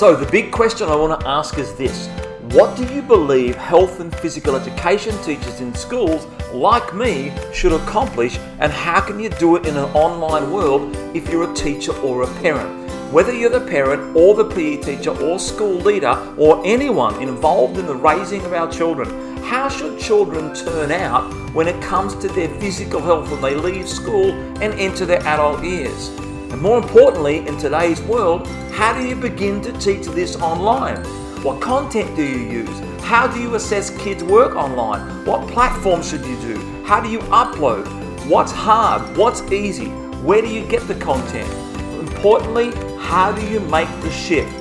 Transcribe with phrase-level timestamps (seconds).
[0.00, 2.06] So, the big question I want to ask is this
[2.54, 8.38] What do you believe health and physical education teachers in schools like me should accomplish,
[8.60, 12.22] and how can you do it in an online world if you're a teacher or
[12.22, 12.90] a parent?
[13.12, 17.84] Whether you're the parent or the PE teacher or school leader or anyone involved in
[17.84, 22.48] the raising of our children, how should children turn out when it comes to their
[22.58, 24.32] physical health when they leave school
[24.62, 26.08] and enter their adult years?
[26.50, 30.96] And more importantly, in today's world, how do you begin to teach this online?
[31.44, 32.80] What content do you use?
[33.02, 35.24] How do you assess kids' work online?
[35.24, 36.82] What platform should you do?
[36.82, 37.86] How do you upload?
[38.26, 39.16] What's hard?
[39.16, 39.90] What's easy?
[40.26, 41.48] Where do you get the content?
[42.00, 44.52] Importantly, how do you make the shift?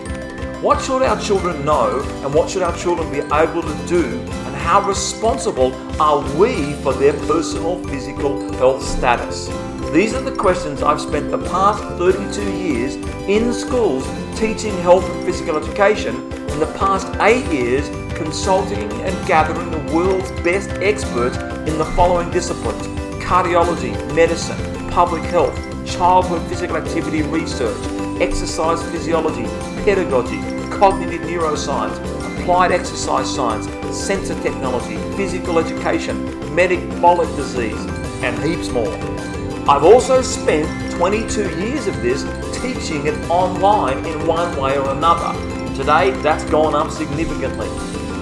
[0.61, 4.55] What should our children know and what should our children be able to do And
[4.55, 9.49] how responsible are we for their personal physical health status?
[9.91, 12.95] These are the questions I've spent the past 32 years
[13.27, 14.05] in schools
[14.37, 20.29] teaching health and physical education, and the past eight years consulting and gathering the world's
[20.43, 21.37] best experts
[21.67, 22.85] in the following disciplines
[23.25, 25.55] cardiology, medicine, public health,
[25.87, 27.75] childhood physical activity research,
[28.21, 29.45] exercise physiology,
[29.85, 31.97] pedagogy, cognitive neuroscience,
[32.41, 33.65] applied exercise science,
[33.97, 37.83] sensor technology, physical education, metabolic disease,
[38.21, 39.18] and heaps more.
[39.67, 42.23] I've also spent 22 years of this
[42.61, 45.33] teaching it online in one way or another.
[45.75, 47.67] Today, that's gone up significantly.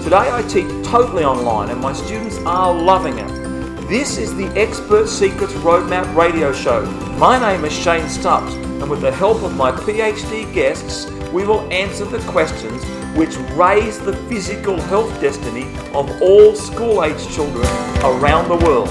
[0.03, 3.87] Today, I teach totally online, and my students are loving it.
[3.87, 6.85] This is the Expert Secrets Roadmap radio show.
[7.17, 11.61] My name is Shane Stubbs, and with the help of my PhD guests, we will
[11.71, 12.83] answer the questions
[13.17, 17.65] which raise the physical health destiny of all school age children
[18.03, 18.89] around the world.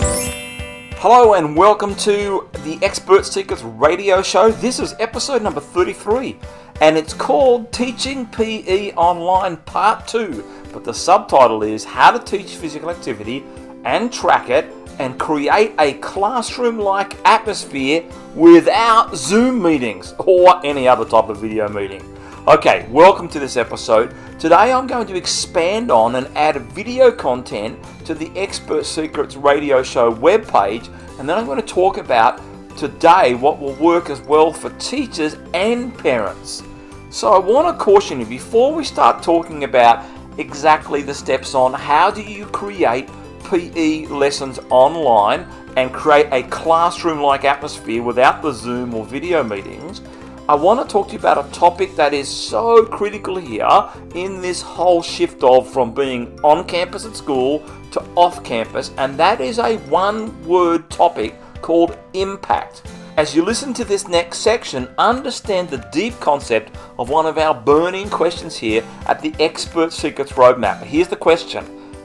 [1.09, 4.51] Hello and welcome to the Expert Secrets radio show.
[4.51, 6.37] This is episode number 33
[6.81, 10.45] and it's called Teaching PE Online Part 2.
[10.73, 13.45] But the subtitle is How to Teach Physical Activity
[13.85, 14.69] and Track It
[14.99, 18.03] and Create a Classroom like Atmosphere
[18.35, 22.03] without Zoom meetings or any other type of video meeting.
[22.49, 24.15] Okay, welcome to this episode.
[24.39, 29.83] Today I'm going to expand on and add video content to the Expert Secrets radio
[29.83, 32.41] show webpage, and then I'm going to talk about
[32.79, 36.63] today what will work as well for teachers and parents.
[37.11, 40.07] So I want to caution you before we start talking about
[40.39, 43.11] exactly the steps on how do you create
[43.51, 50.01] PE lessons online and create a classroom like atmosphere without the Zoom or video meetings.
[50.49, 54.41] I want to talk to you about a topic that is so critical here in
[54.41, 59.41] this whole shift of from being on campus at school to off campus, and that
[59.41, 62.83] is a one word topic called impact.
[63.17, 67.53] As you listen to this next section, understand the deep concept of one of our
[67.53, 70.81] burning questions here at the Expert Secrets Roadmap.
[70.85, 71.65] Here's the question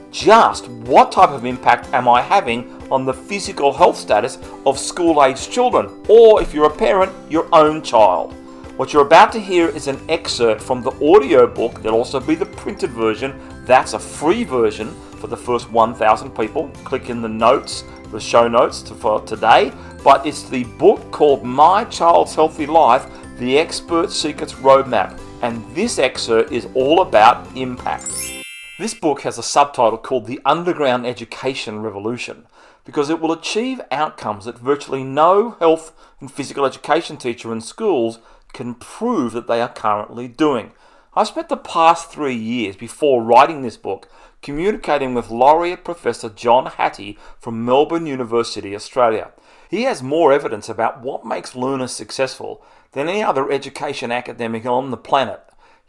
[0.10, 5.24] Just what type of impact am I having on the physical health status of school
[5.24, 8.34] aged children, or if you're a parent, your own child.
[8.78, 11.82] What you're about to hear is an excerpt from the audio book.
[11.82, 13.40] There'll also be the printed version.
[13.66, 16.70] That's a free version for the first 1,000 people.
[16.84, 19.72] Click in the notes, the show notes for today.
[20.04, 23.06] But it's the book called My Child's Healthy Life
[23.38, 25.20] The Expert Secrets Roadmap.
[25.44, 28.08] And this excerpt is all about impact.
[28.80, 32.48] This book has a subtitle called The Underground Education Revolution
[32.86, 38.20] because it will achieve outcomes that virtually no health and physical education teacher in schools
[38.54, 40.72] can prove that they are currently doing.
[41.14, 44.10] I spent the past three years before writing this book
[44.42, 49.32] communicating with laureate Professor John Hattie from Melbourne University, Australia.
[49.70, 54.92] He has more evidence about what makes learners successful than any other education academic on
[54.92, 55.42] the planet.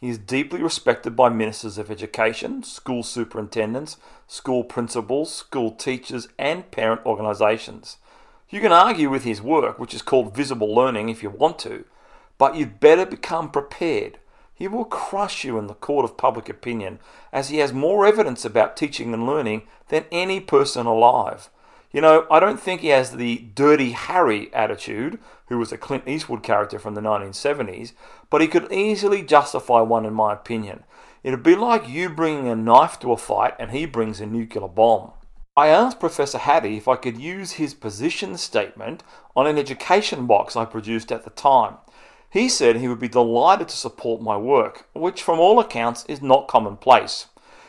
[0.02, 6.68] He is deeply respected by ministers of education, school superintendents, school principals, school teachers, and
[6.72, 7.98] parent organisations.
[8.50, 11.84] You can argue with his work, which is called visible learning, if you want to,
[12.36, 14.18] but you'd better become prepared.
[14.52, 16.99] He will crush you in the court of public opinion,
[17.32, 21.49] as he has more evidence about teaching and learning than any person alive.
[21.92, 26.08] You know, I don't think he has the Dirty Harry attitude, who was a Clint
[26.08, 27.92] Eastwood character from the 1970s,
[28.30, 30.84] but he could easily justify one, in my opinion.
[31.22, 34.66] It'd be like you bringing a knife to a fight and he brings a nuclear
[34.66, 35.12] bomb.
[35.54, 39.02] I asked Professor Hattie if I could use his position statement
[39.36, 41.76] on an education box I produced at the time.
[42.30, 46.22] He said he would be delighted to support my work, which from all accounts is
[46.22, 47.26] not commonplace.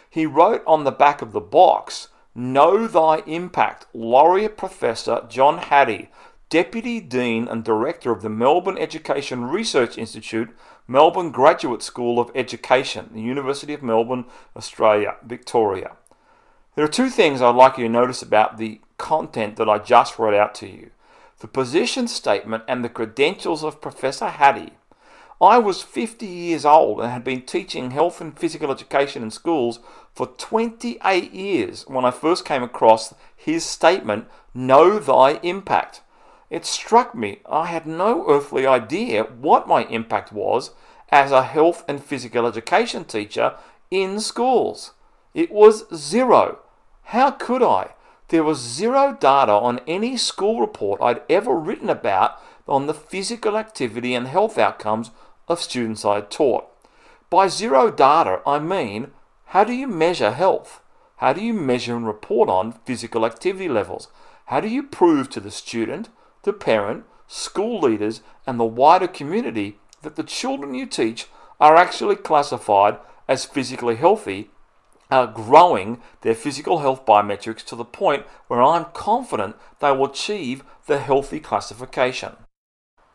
[0.09, 6.09] He wrote on the back of the box, Know Thy Impact, Laureate Professor John Hattie,
[6.49, 10.49] Deputy Dean and Director of the Melbourne Education Research Institute
[10.87, 14.25] Melbourne Graduate School of Education, the University of Melbourne,
[14.55, 15.93] Australia, Victoria.
[16.75, 20.19] There are two things I'd like you to notice about the content that I just
[20.19, 20.91] read out to you
[21.39, 24.73] the position statement and the credentials of Professor Hattie.
[25.43, 29.81] I was 50 years old and had been teaching health and physical education in schools
[30.15, 35.99] for 28 years when I first came across his statement, Know Thy Impact.
[36.49, 40.71] It struck me I had no earthly idea what my impact was
[41.09, 43.55] as a health and physical education teacher
[43.91, 44.93] in schools.
[45.33, 46.59] It was zero.
[47.07, 47.95] How could I?
[48.29, 53.57] There was zero data on any school report I'd ever written about on the physical
[53.57, 55.11] activity and health outcomes
[55.47, 56.65] of students I had taught.
[57.29, 59.11] By zero data, I mean
[59.47, 60.81] how do you measure health?
[61.17, 64.07] How do you measure and report on physical activity levels?
[64.47, 66.09] How do you prove to the student,
[66.43, 71.27] the parent, school leaders, and the wider community that the children you teach
[71.59, 72.97] are actually classified
[73.27, 74.49] as physically healthy,
[75.09, 80.63] are growing their physical health biometrics to the point where I'm confident they will achieve
[80.87, 82.35] the healthy classification.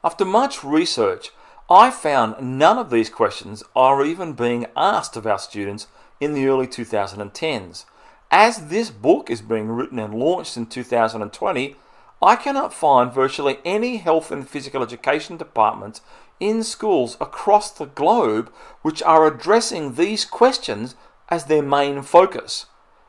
[0.04, 1.30] After much research,
[1.70, 5.86] I found none of these questions are even being asked of our students
[6.18, 7.84] in the early 2010s.
[8.30, 11.76] As this book is being written and launched in 2020,
[12.22, 16.00] I cannot find virtually any health and physical education departments
[16.40, 18.50] in schools across the globe
[18.80, 20.94] which are addressing these questions
[21.28, 22.64] as their main focus.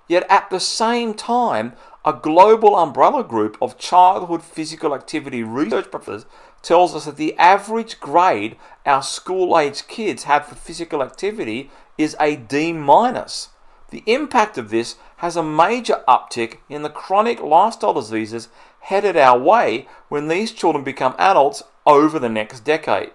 [0.09, 1.73] Yet at the same time,
[2.03, 6.25] a global umbrella group of childhood physical activity research professors
[6.61, 12.15] tells us that the average grade our school age kids have for physical activity is
[12.19, 13.50] a D minus.
[13.91, 18.50] The impact of this has a major uptick in the chronic lifestyle diseases
[18.81, 23.11] headed our way when these children become adults over the next decade.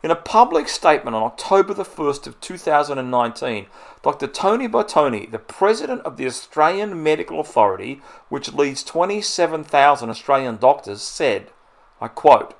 [0.00, 3.66] In a public statement on October the 1st of 2019,
[4.02, 4.26] Dr.
[4.28, 11.50] Tony Bartone, the president of the Australian Medical Authority, which leads 27,000 Australian doctors, said,
[12.00, 12.57] I quote,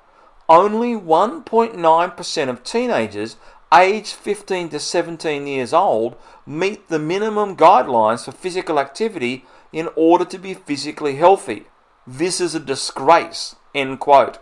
[0.49, 3.37] only 1.9% of teenagers
[3.71, 6.15] aged 15 to 17 years old
[6.45, 11.65] meet the minimum guidelines for physical activity in order to be physically healthy.
[12.07, 13.55] This is a disgrace.
[13.75, 14.39] End quote.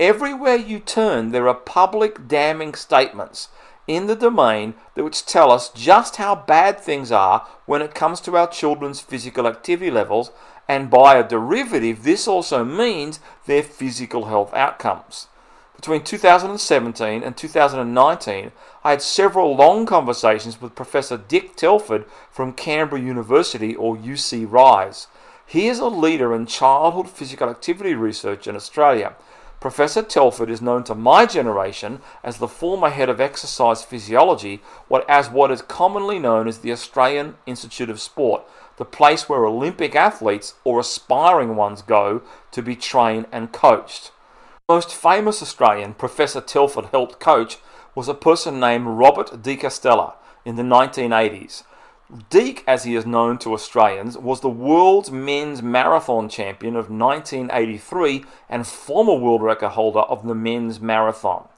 [0.00, 3.48] Everywhere you turn, there are public damning statements
[3.86, 8.20] in the domain that which tell us just how bad things are when it comes
[8.20, 10.30] to our children's physical activity levels
[10.68, 15.28] and by a derivative, this also means their physical health outcomes.
[15.76, 18.52] Between 2017 and 2019,
[18.82, 25.06] I had several long conversations with Professor Dick Telford from Canberra University or UC Rise.
[25.46, 29.14] He is a leader in childhood physical activity research in Australia.
[29.60, 35.08] Professor Telford is known to my generation as the former head of exercise physiology, what,
[35.08, 38.42] as what is commonly known as the Australian Institute of Sport,
[38.76, 44.12] the place where Olympic athletes or aspiring ones go to be trained and coached.
[44.68, 47.58] The most famous Australian Professor Telford helped coach
[47.94, 50.14] was a person named Robert De Castella
[50.44, 51.62] in the 1980s.
[52.30, 58.24] Deke, as he is known to Australians, was the world's men's marathon champion of 1983
[58.48, 61.48] and former world record holder of the men's marathon.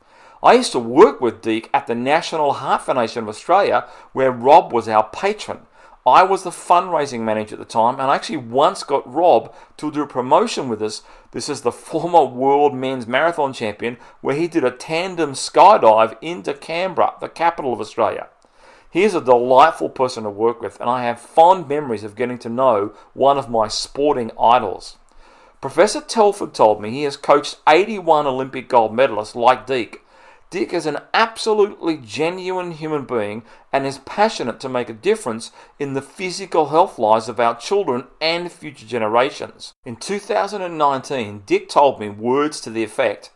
[0.42, 4.72] I used to work with Deke at the National Heart Foundation of Australia, where Rob
[4.72, 5.66] was our patron.
[6.08, 9.92] I was the fundraising manager at the time, and I actually once got Rob to
[9.92, 11.02] do a promotion with us.
[11.32, 16.54] This is the former world men's marathon champion, where he did a tandem skydive into
[16.54, 18.28] Canberra, the capital of Australia.
[18.90, 22.38] He is a delightful person to work with, and I have fond memories of getting
[22.38, 24.96] to know one of my sporting idols.
[25.60, 30.02] Professor Telford told me he has coached 81 Olympic gold medalists like Deke,
[30.50, 35.92] Dick is an absolutely genuine human being and is passionate to make a difference in
[35.92, 39.74] the physical health lives of our children and future generations.
[39.84, 43.30] In 2019, Dick told me words to the effect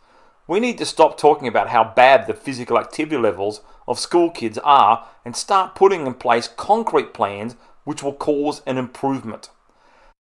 [0.47, 4.57] We need to stop talking about how bad the physical activity levels of school kids
[4.63, 9.51] are and start putting in place concrete plans which will cause an improvement.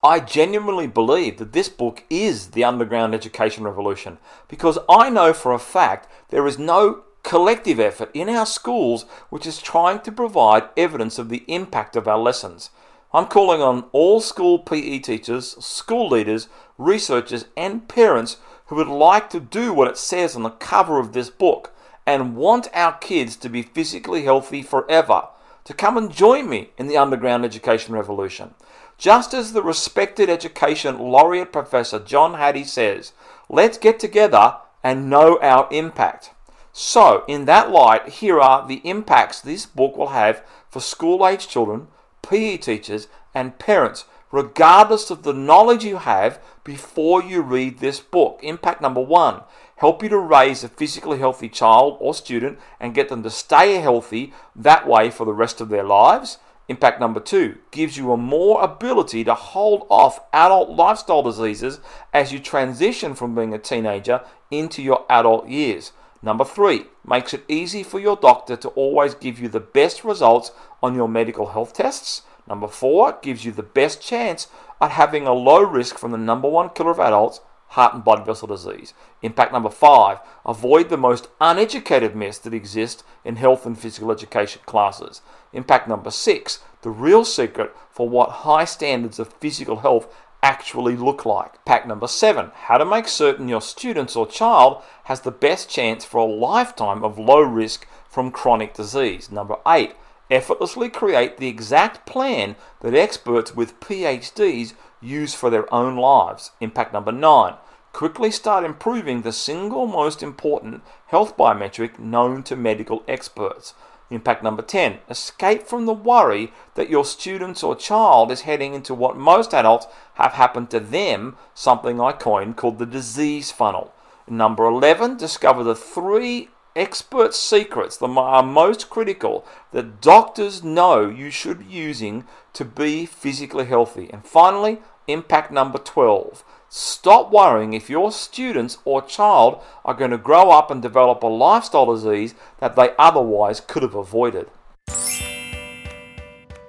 [0.04, 5.54] I genuinely believe that this book is the underground education revolution because I know for
[5.54, 10.70] a fact there is no collective effort in our schools which is trying to provide
[10.77, 12.70] evidence of the impact of our lessons.
[13.12, 18.38] I'm calling on all school PE teachers, school leaders, researchers, and parents
[18.68, 21.74] who would like to do what it says on the cover of this book
[22.06, 25.24] and want our kids to be physically healthy forever
[25.63, 28.54] to come and join me in the underground education revolution.
[28.98, 33.13] Just as the respected education laureate professor John Hattie says,
[33.48, 36.32] let's get together and know our impact.
[36.74, 41.48] So, in that light, here are the impacts this book will have for school age
[41.48, 41.88] children,
[42.22, 48.39] PE teachers, and parents, regardless of the knowledge you have before you read this book.
[48.44, 49.42] Impact number one
[49.77, 53.75] help you to raise a physically healthy child or student and get them to stay
[53.75, 56.39] healthy that way for the rest of their lives.
[56.70, 61.80] Impact number two gives you a more ability to hold off adult lifestyle diseases
[62.14, 64.22] as you transition from being a teenager
[64.52, 65.94] into your adult years.
[66.22, 70.52] Number three, makes it easy for your doctor to always give you the best results
[70.84, 72.24] on your medical health tests.
[72.48, 74.48] Number four, gives you the best chance
[74.82, 78.26] at having a low risk from the number one killer of adults, heart and blood
[78.26, 78.94] vessel disease.
[79.22, 84.62] Impact number five, avoid the most uneducated mess that exists in health and physical education
[84.66, 85.22] classes.
[85.54, 90.13] Impact number six, the real secret for what high standards of physical health
[90.44, 91.63] actually look like.
[91.66, 96.06] Pack number seven how to make certain your students or child has the best chance
[96.06, 99.32] for a lifetime of low risk from chronic disease.
[99.32, 99.96] Number eight,
[100.30, 106.51] effortlessly create the exact plan that experts with PhDs use for their own lives.
[106.60, 107.56] Impact number nine,
[107.94, 113.74] quickly start improving the single most important health biometric known to medical experts.
[114.10, 118.94] Impact number 10 escape from the worry that your students or child is heading into
[118.94, 123.94] what most adults have happened to them, something I coined called the disease funnel.
[124.30, 131.30] Number 11 discover the three expert secrets that are most critical that doctors know you
[131.30, 132.24] should be using
[132.54, 134.10] to be physically healthy.
[134.14, 140.18] And finally, impact number 12 Stop worrying if your students or child are going to
[140.18, 144.50] grow up and develop a lifestyle disease that they otherwise could have avoided.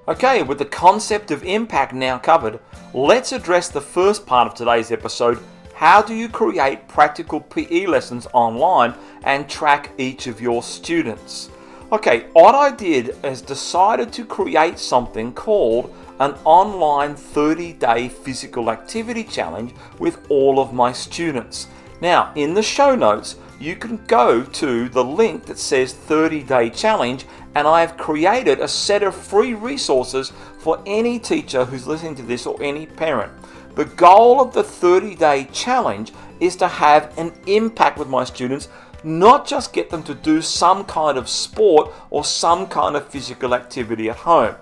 [0.06, 2.60] Okay, with the concept of impact now covered,
[2.94, 5.38] let's address the first part of today's episode
[5.78, 11.50] how do you create practical PE lessons online and track each of your students?
[11.92, 18.70] Okay, what I did is decided to create something called an online 30 day physical
[18.70, 21.68] activity challenge with all of my students.
[22.00, 26.70] Now, in the show notes, you can go to the link that says 30 day
[26.70, 32.14] challenge, and I have created a set of free resources for any teacher who's listening
[32.16, 33.32] to this or any parent.
[33.74, 38.68] The goal of the 30 day challenge is to have an impact with my students,
[39.04, 43.54] not just get them to do some kind of sport or some kind of physical
[43.54, 44.54] activity at home.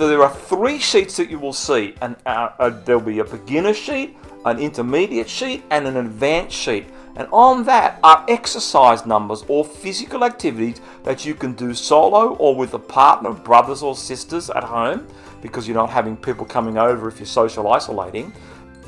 [0.00, 3.24] So there are three sheets that you will see, and uh, uh, there'll be a
[3.24, 4.16] beginner sheet,
[4.46, 6.86] an intermediate sheet, and an advanced sheet.
[7.16, 12.56] And on that are exercise numbers or physical activities that you can do solo or
[12.56, 15.06] with a partner, brothers or sisters at home,
[15.42, 18.32] because you're not having people coming over if you're social isolating.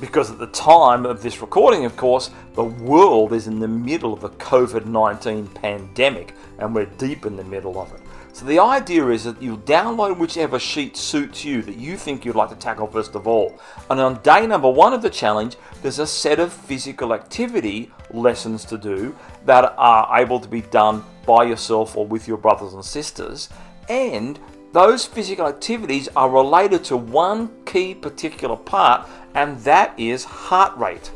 [0.00, 4.14] Because at the time of this recording, of course, the world is in the middle
[4.14, 8.01] of the COVID 19 pandemic, and we're deep in the middle of it.
[8.34, 12.34] So the idea is that you'll download whichever sheet suits you that you think you'd
[12.34, 13.58] like to tackle first of all.
[13.90, 18.64] And on day number one of the challenge, there's a set of physical activity lessons
[18.66, 22.82] to do that are able to be done by yourself or with your brothers and
[22.82, 23.50] sisters.
[23.90, 24.38] And
[24.72, 31.12] those physical activities are related to one key particular part, and that is heart rate.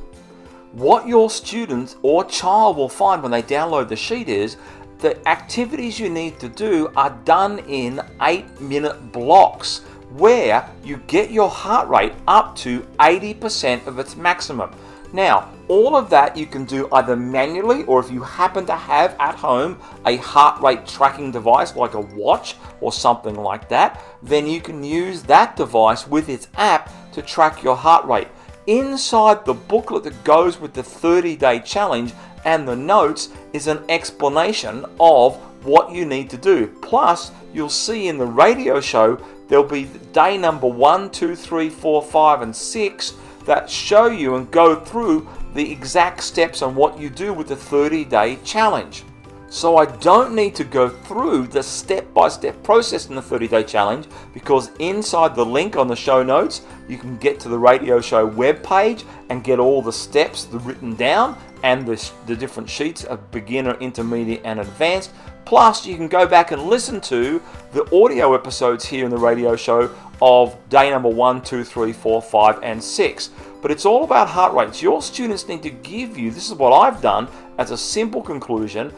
[0.73, 4.59] What your student or child will find when they download the sheet is
[4.99, 11.31] the activities you need to do are done in eight minute blocks where you get
[11.31, 14.71] your heart rate up to 80% of its maximum.
[15.13, 19.17] Now, all of that you can do either manually or if you happen to have
[19.19, 24.47] at home a heart rate tracking device like a watch or something like that, then
[24.47, 28.29] you can use that device with its app to track your heart rate.
[28.67, 32.13] Inside the booklet that goes with the 30 day challenge
[32.47, 35.37] and the notes is an explanation of
[35.67, 36.69] what you need to do.
[36.81, 42.01] Plus, you'll see in the radio show there'll be day number one, two, three, four,
[42.01, 47.11] five, and six that show you and go through the exact steps on what you
[47.11, 49.05] do with the 30 day challenge.
[49.49, 53.49] So I don't need to go through the step by step process in the 30
[53.49, 57.59] day challenge because inside the link on the show notes, you can get to the
[57.59, 63.03] radio show webpage and get all the steps written down and the, the different sheets
[63.03, 65.11] of beginner, intermediate, and advanced.
[65.45, 67.43] Plus, you can go back and listen to
[67.73, 69.93] the audio episodes here in the radio show
[70.23, 73.31] of day number one, two, three, four, five, and six.
[73.63, 74.81] But it's all about heart rates.
[74.81, 77.27] Your students need to give you, this is what I've done
[77.59, 78.93] as a simple conclusion,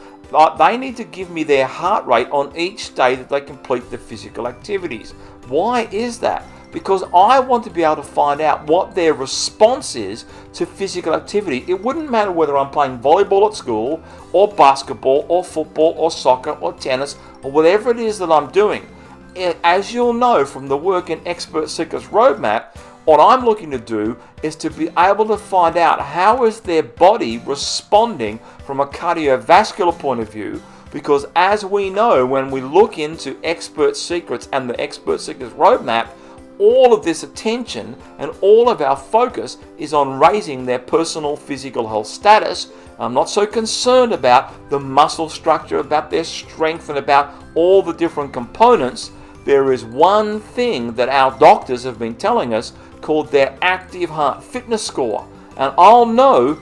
[0.58, 3.96] they need to give me their heart rate on each day that they complete the
[3.96, 5.12] physical activities.
[5.46, 6.44] Why is that?
[6.72, 11.14] Because I want to be able to find out what their response is to physical
[11.14, 11.64] activity.
[11.66, 16.50] It wouldn't matter whether I'm playing volleyball at school, or basketball, or football, or soccer,
[16.52, 18.86] or tennis, or whatever it is that I'm doing.
[19.64, 22.76] As you'll know from the work in Expert Secrets Roadmap,
[23.08, 26.82] what I'm looking to do is to be able to find out how is their
[26.82, 32.98] body responding from a cardiovascular point of view because as we know when we look
[32.98, 36.08] into expert secrets and the expert secrets roadmap
[36.58, 41.86] all of this attention and all of our focus is on raising their personal physical
[41.86, 47.34] health status i'm not so concerned about the muscle structure about their strength and about
[47.54, 49.12] all the different components
[49.48, 54.44] there is one thing that our doctors have been telling us called their Active Heart
[54.44, 55.26] Fitness Score.
[55.56, 56.60] And I'll know,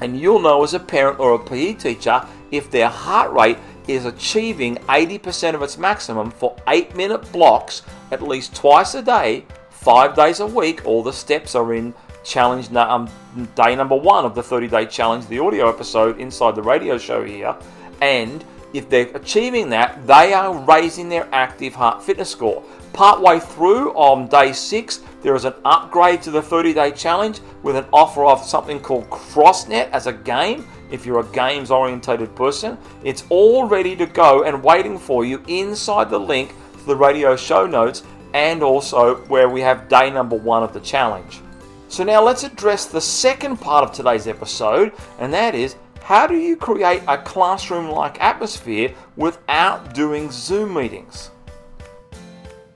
[0.00, 4.04] and you'll know as a parent or a PE teacher, if their heart rate is
[4.04, 10.14] achieving 80% of its maximum for 8 minute blocks at least twice a day, 5
[10.14, 10.84] days a week.
[10.84, 13.08] All the steps are in challenge um,
[13.54, 17.24] day number one of the 30 day challenge, the audio episode inside the radio show
[17.24, 17.56] here.
[18.00, 22.62] And if they're achieving that, they are raising their active heart fitness score.
[22.92, 27.76] Partway through on day six, there is an upgrade to the 30 day challenge with
[27.76, 30.66] an offer of something called CrossNet as a game.
[30.90, 35.42] If you're a games orientated person, it's all ready to go and waiting for you
[35.46, 36.52] inside the link
[36.90, 38.02] the radio show notes
[38.34, 41.40] and also where we have day number one of the challenge.
[41.88, 46.36] So, now let's address the second part of today's episode, and that is how do
[46.36, 51.30] you create a classroom like atmosphere without doing Zoom meetings?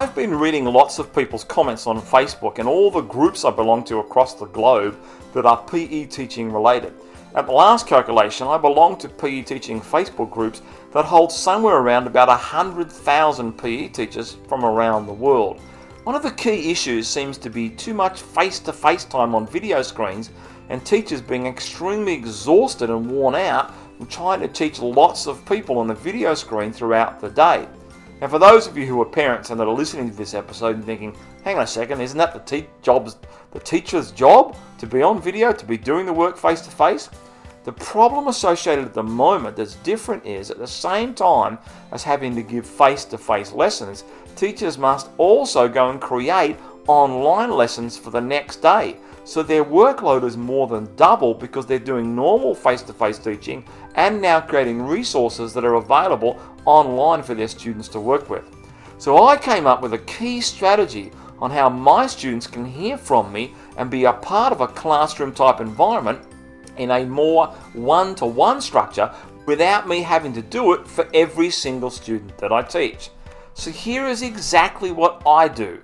[0.01, 3.83] I've been reading lots of people's comments on Facebook and all the groups I belong
[3.85, 4.97] to across the globe
[5.33, 6.95] that are PE teaching related.
[7.35, 10.63] At the last calculation, I belong to PE teaching Facebook groups
[10.95, 15.61] that holds somewhere around about 100,000 PE teachers from around the world.
[16.05, 19.47] One of the key issues seems to be too much face to face time on
[19.47, 20.31] video screens
[20.69, 25.79] and teachers being extremely exhausted and worn out from trying to teach lots of people
[25.79, 27.67] on a video screen throughout the day.
[28.21, 30.77] Now, for those of you who are parents and that are listening to this episode
[30.77, 33.17] and thinking, hang on a second, isn't that the, te- job's,
[33.51, 37.11] the teacher's job to be on video, to be doing the work face to face?
[37.65, 41.59] The problem associated at the moment that's different is at the same time
[41.93, 44.05] as having to give face to face lessons,
[44.37, 48.99] teachers must also go and create online lessons for the next day.
[49.25, 53.65] So their workload is more than double because they're doing normal face to face teaching
[53.95, 58.45] and now creating resources that are available online for their students to work with.
[58.99, 63.33] So I came up with a key strategy on how my students can hear from
[63.33, 66.21] me and be a part of a classroom type environment
[66.77, 69.13] in a more one to one structure
[69.47, 73.11] without me having to do it for every single student that I teach.
[73.55, 75.81] So here is exactly what I do.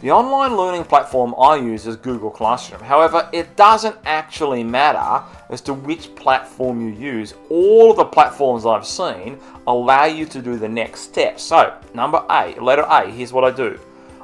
[0.00, 2.80] The online learning platform I use is Google Classroom.
[2.80, 7.34] However, it doesn't actually matter as to which platform you use.
[7.50, 11.40] All of the platforms I've seen allow you to do the next step.
[11.40, 13.80] So, number A, letter A, here's what I do.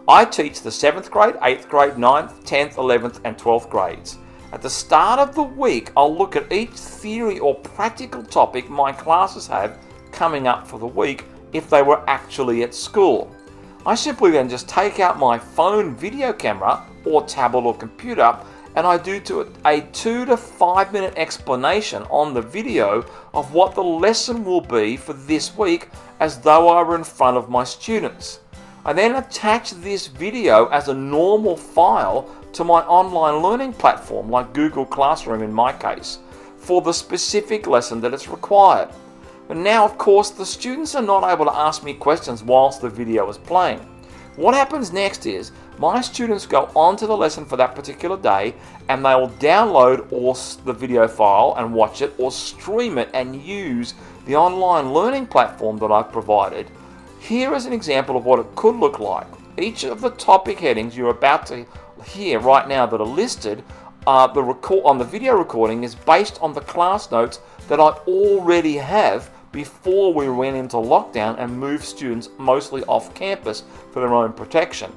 [0.06, 4.18] I teach the 7th grade, 8th grade, 9th, 10th, 11th, and 12th grades.
[4.54, 8.92] At the start of the week, I'll look at each theory or practical topic my
[8.92, 9.80] classes have
[10.12, 13.34] coming up for the week if they were actually at school.
[13.84, 18.38] I simply then just take out my phone video camera or tablet or computer
[18.76, 23.74] and I do to a two to five minute explanation on the video of what
[23.74, 25.88] the lesson will be for this week
[26.20, 28.38] as though I were in front of my students.
[28.84, 34.54] I then attach this video as a normal file to my online learning platform like
[34.54, 36.18] Google Classroom in my case
[36.56, 38.88] for the specific lesson that it's required.
[39.48, 42.88] And now, of course, the students are not able to ask me questions whilst the
[42.88, 43.80] video is playing.
[44.36, 48.54] What happens next is my students go onto the lesson for that particular day
[48.88, 53.42] and they will download or the video file and watch it or stream it and
[53.42, 53.94] use
[54.26, 56.70] the online learning platform that I've provided.
[57.20, 59.26] Here is an example of what it could look like.
[59.58, 61.64] Each of the topic headings you're about to
[62.06, 63.62] hear right now that are listed
[64.06, 67.88] uh, the record on the video recording is based on the class notes that I
[68.06, 74.12] already have before we went into lockdown and moved students mostly off campus for their
[74.12, 74.92] own protection.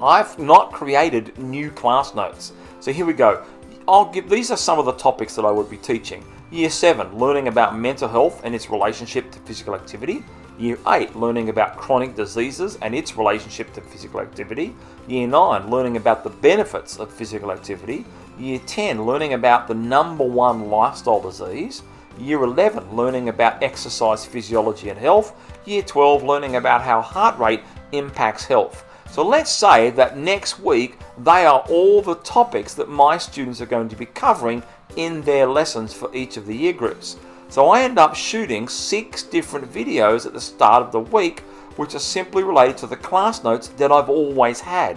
[0.00, 2.52] I've not created new class notes.
[2.80, 3.44] So here we go.
[3.86, 6.24] I'll give these are some of the topics that I would be teaching.
[6.50, 10.24] Year 7, learning about mental health and its relationship to physical activity.
[10.60, 14.76] Year 8, learning about chronic diseases and its relationship to physical activity.
[15.08, 18.04] Year 9, learning about the benefits of physical activity.
[18.38, 21.82] Year 10, learning about the number one lifestyle disease.
[22.18, 25.34] Year 11, learning about exercise physiology and health.
[25.64, 28.84] Year 12, learning about how heart rate impacts health.
[29.10, 33.66] So let's say that next week they are all the topics that my students are
[33.66, 34.62] going to be covering
[34.96, 37.16] in their lessons for each of the year groups.
[37.50, 41.40] So I end up shooting six different videos at the start of the week,
[41.74, 44.96] which are simply related to the class notes that I've always had.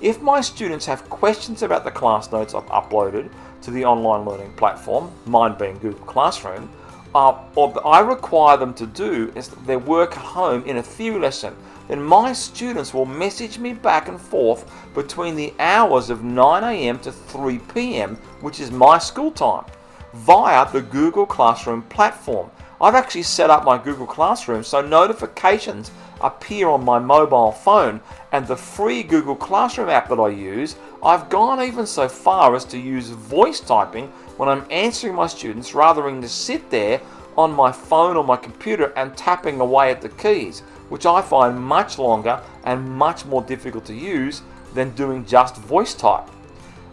[0.00, 3.32] If my students have questions about the class notes I've uploaded
[3.62, 6.70] to the online learning platform, mine being Google Classroom,
[7.16, 11.18] uh, or I require them to do is their work at home in a theory
[11.18, 11.56] lesson,
[11.88, 17.10] then my students will message me back and forth between the hours of 9am to
[17.10, 19.64] 3pm, which is my school time,
[20.12, 22.50] via the Google Classroom platform.
[22.80, 25.90] I've actually set up my Google Classroom so notifications
[26.20, 28.00] appear on my mobile phone
[28.32, 32.64] and the free Google Classroom app that I use, I've gone even so far as
[32.66, 37.00] to use voice typing when I'm answering my students rather than to sit there
[37.36, 41.60] on my phone or my computer and tapping away at the keys, which I find
[41.60, 44.42] much longer and much more difficult to use
[44.74, 46.28] than doing just voice type.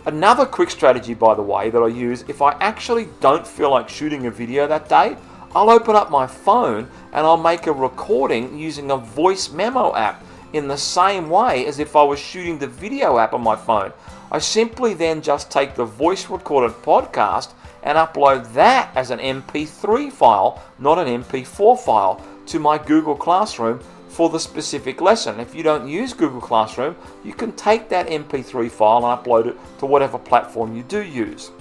[0.06, 3.89] Another quick strategy, by the way, that I use if I actually don't feel like
[3.89, 5.18] shooting a video that day,
[5.56, 10.24] I'll open up my phone and I'll make a recording using a voice memo app
[10.54, 13.94] in the same way as if I was shooting the video app on my phone.
[14.32, 20.12] I simply then just take the voice recorded podcast and upload that as an MP3
[20.12, 23.80] file, not an MP4 file, to my Google Classroom
[24.15, 25.41] for the specific lesson.
[25.41, 29.58] If you don't use Google Classroom, you can take that MP3 file and upload it
[29.80, 31.51] to whatever platform you do use.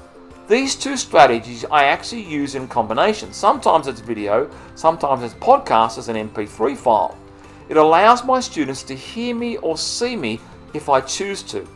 [0.46, 3.32] These two strategies I actually use in combination.
[3.32, 7.18] Sometimes it's video, sometimes it's podcast as an MP3 file.
[7.68, 10.38] It allows my students to hear me or see me
[10.74, 11.66] if I choose to.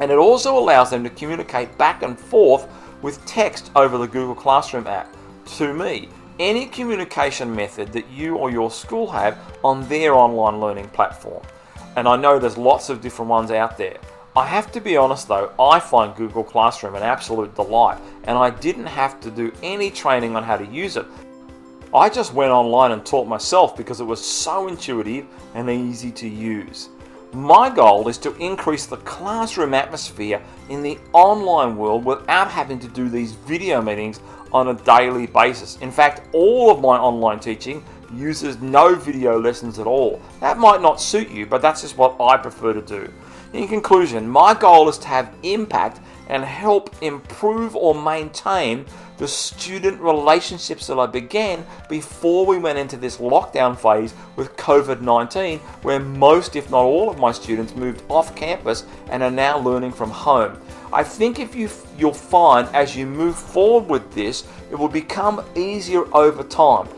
[0.00, 2.66] And it also allows them to communicate back and forth
[3.02, 5.14] with text over the Google Classroom app
[5.58, 6.08] to me.
[6.38, 11.42] Any communication method that you or your school have on their online learning platform.
[11.96, 13.96] And I know there's lots of different ones out there.
[14.36, 18.50] I have to be honest though, I find Google Classroom an absolute delight, and I
[18.50, 21.06] didn't have to do any training on how to use it.
[21.92, 26.28] I just went online and taught myself because it was so intuitive and easy to
[26.28, 26.88] use.
[27.32, 32.88] My goal is to increase the classroom atmosphere in the online world without having to
[32.88, 34.20] do these video meetings
[34.52, 35.76] on a daily basis.
[35.78, 37.84] In fact, all of my online teaching
[38.14, 40.20] uses no video lessons at all.
[40.40, 43.12] That might not suit you, but that's just what I prefer to do.
[43.52, 48.86] In conclusion, my goal is to have impact and help improve or maintain
[49.18, 55.00] the student relationships that I began before we went into this lockdown phase with COVID
[55.00, 59.58] 19, where most, if not all, of my students moved off campus and are now
[59.58, 60.60] learning from home.
[60.92, 65.44] I think if you you'll find as you move forward with this, it will become
[65.56, 66.88] easier over time.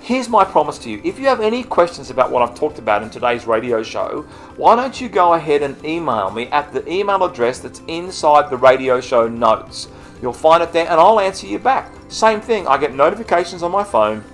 [0.00, 1.02] Here's my promise to you.
[1.04, 4.22] If you have any questions about what I've talked about in today's radio show,
[4.56, 8.56] why don't you go ahead and email me at the email address that's inside the
[8.56, 9.88] radio show notes.
[10.22, 11.92] You'll find it there and I'll answer you back.
[12.08, 14.24] Same thing, I get notifications on my phone.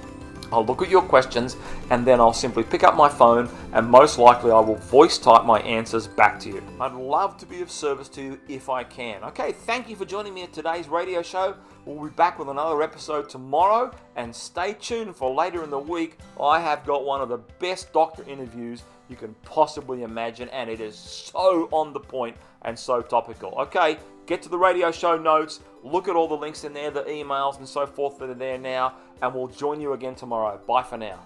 [0.55, 1.57] I'll look at your questions
[1.91, 5.45] and then I'll simply pick up my phone and most likely I will voice type
[5.45, 6.63] my answers back to you.
[6.81, 9.25] I'd love to be of service to you if I can.
[9.25, 11.57] Okay, thank you for joining me at today's radio show.
[11.85, 16.19] We'll be back with another episode tomorrow and stay tuned for later in the week.
[16.41, 20.81] I have got one of the best doctor interviews you can possibly imagine, and it
[20.81, 23.55] is so on the point and so topical.
[23.59, 27.03] Okay, get to the radio show notes, look at all the links in there, the
[27.05, 30.59] emails, and so forth that are there now, and we'll join you again tomorrow.
[30.67, 31.21] Bye for now.